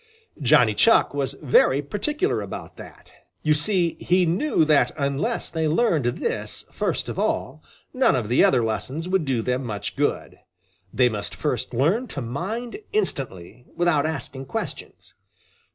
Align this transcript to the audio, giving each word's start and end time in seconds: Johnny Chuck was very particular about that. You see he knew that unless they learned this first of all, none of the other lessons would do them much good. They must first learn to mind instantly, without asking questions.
Johnny 0.41 0.73
Chuck 0.73 1.13
was 1.13 1.33
very 1.43 1.79
particular 1.83 2.41
about 2.41 2.75
that. 2.77 3.11
You 3.43 3.53
see 3.53 3.97
he 3.99 4.25
knew 4.25 4.65
that 4.65 4.89
unless 4.97 5.51
they 5.51 5.67
learned 5.67 6.05
this 6.17 6.65
first 6.71 7.07
of 7.07 7.19
all, 7.19 7.61
none 7.93 8.15
of 8.15 8.27
the 8.27 8.43
other 8.43 8.63
lessons 8.63 9.07
would 9.07 9.25
do 9.25 9.43
them 9.43 9.63
much 9.63 9.95
good. 9.95 10.39
They 10.91 11.07
must 11.07 11.35
first 11.35 11.71
learn 11.71 12.07
to 12.07 12.21
mind 12.23 12.79
instantly, 12.91 13.67
without 13.75 14.07
asking 14.07 14.47
questions. 14.47 15.13